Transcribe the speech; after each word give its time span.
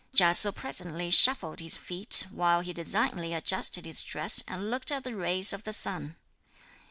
Chia 0.15 0.33
Se 0.33 0.49
presently 0.51 1.11
shuffled 1.11 1.59
his 1.59 1.77
feet, 1.77 2.25
while 2.31 2.61
he 2.61 2.73
designedly 2.73 3.35
adjusted 3.35 3.85
his 3.85 4.01
dress 4.01 4.41
and 4.47 4.71
looked 4.71 4.91
at 4.91 5.03
the 5.03 5.15
rays 5.15 5.53
of 5.53 5.63
the 5.63 5.73
sun. 5.73 6.15